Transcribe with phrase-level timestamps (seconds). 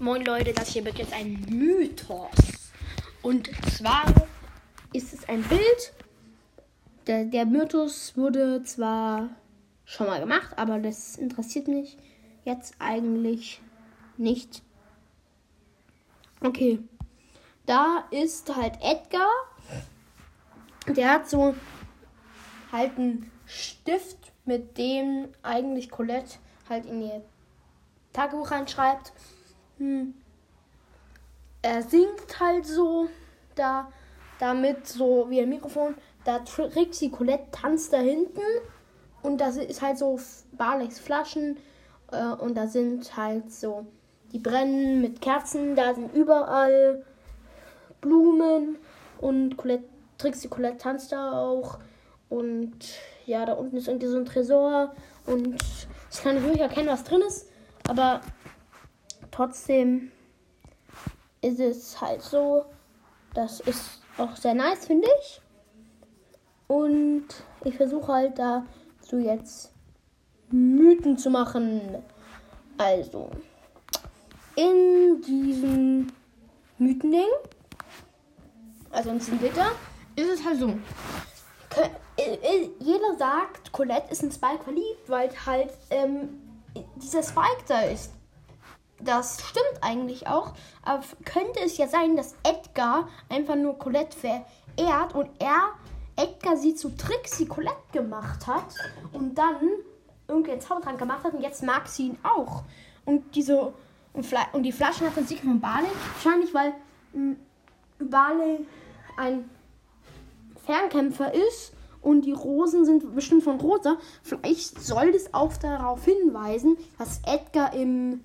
[0.00, 2.30] Moin Leute, das hier wird jetzt ein Mythos.
[3.20, 4.04] Und zwar
[4.92, 5.92] ist es ein Bild.
[7.08, 9.28] Der, der Mythos wurde zwar
[9.84, 11.98] schon mal gemacht, aber das interessiert mich
[12.44, 13.60] jetzt eigentlich
[14.16, 14.62] nicht.
[16.44, 16.78] Okay.
[17.66, 19.28] Da ist halt Edgar.
[20.86, 21.56] Der hat so
[22.70, 27.24] halt einen Stift, mit dem eigentlich Colette halt in ihr
[28.12, 29.12] Tagebuch reinschreibt.
[29.78, 30.14] Hm.
[31.62, 33.08] Er singt halt so
[33.54, 33.88] da
[34.38, 35.94] damit so wie ein Mikrofon.
[36.24, 38.40] Da Trixie Colette tanzt da hinten
[39.22, 40.20] und das ist halt so
[40.52, 41.56] Barleys Flaschen
[42.12, 43.86] äh, und da sind halt so
[44.32, 45.74] die brennen mit Kerzen.
[45.74, 47.04] Da sind überall
[48.00, 48.76] Blumen
[49.20, 49.84] und Colette,
[50.18, 51.78] Trixie Colette tanzt da auch
[52.28, 52.76] und
[53.26, 54.94] ja, da unten ist irgendwie so ein Tresor
[55.26, 55.56] und
[56.10, 57.48] ich kann nicht wirklich erkennen, was drin ist,
[57.88, 58.20] aber
[59.38, 60.10] trotzdem
[61.42, 62.64] ist es halt so,
[63.34, 65.40] das ist auch sehr nice, finde ich.
[66.66, 67.24] Und
[67.62, 68.66] ich versuche halt da
[69.00, 69.72] so jetzt
[70.50, 72.02] Mythen zu machen.
[72.78, 73.30] Also,
[74.56, 76.08] in diesem
[76.78, 77.30] Mythending,
[78.90, 79.70] also in diesem Gitter,
[80.16, 80.72] ist es halt so.
[82.80, 86.40] Jeder sagt, Colette ist in Spike verliebt, weil halt ähm,
[86.96, 88.17] dieser Spike da ist
[89.00, 90.54] das stimmt eigentlich auch.
[90.82, 95.70] Aber könnte es ja sein, dass Edgar einfach nur Colette verehrt und er
[96.16, 98.74] Edgar sie zu Trixie Colette gemacht hat
[99.12, 99.56] und dann
[100.26, 102.64] irgendwie einen Zaubertrank gemacht hat und jetzt mag sie ihn auch.
[103.04, 103.72] Und diese
[104.12, 105.88] und, und die Flaschen hat er sich von Barley.
[106.14, 106.74] Wahrscheinlich, weil
[107.12, 107.36] hm,
[107.98, 108.66] Barley
[109.16, 109.48] ein
[110.66, 113.96] Fernkämpfer ist und die Rosen sind bestimmt von Rosa.
[114.22, 118.24] Vielleicht soll das auch darauf hinweisen, dass Edgar im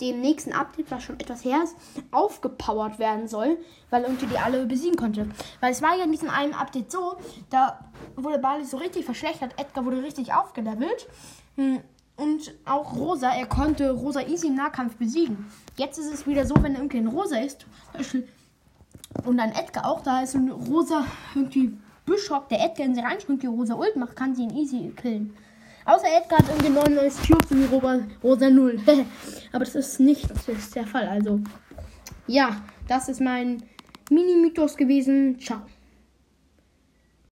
[0.00, 1.76] dem nächsten Update, was schon etwas her ist,
[2.10, 3.58] aufgepowert werden soll,
[3.90, 5.28] weil irgendwie die alle besiegen konnte.
[5.60, 7.16] Weil es war ja in diesem einen Update so,
[7.50, 7.80] da
[8.16, 11.08] wurde Bali so richtig verschlechtert, Edgar wurde richtig aufgelevelt.
[11.56, 11.80] Hm,
[12.16, 15.50] und auch Rosa, er konnte Rosa easy im Nahkampf besiegen.
[15.76, 17.66] Jetzt ist es wieder so, wenn irgendwie ein Rosa ist,
[19.24, 23.42] und dann Edgar auch da ist und Rosa irgendwie Bischof, der Edgar in sie reinspringt,
[23.42, 25.34] die Rosa Ult macht, kann sie ihn easy killen.
[25.84, 28.80] Außer Edgar hat irgendwie 99 Cubes und Rosa, Rosa 0.
[29.52, 31.06] Aber das ist nicht das ist der Fall.
[31.08, 31.40] Also,
[32.26, 33.62] ja, das ist mein
[34.10, 35.38] Mini-Mythos gewesen.
[35.40, 35.60] Ciao.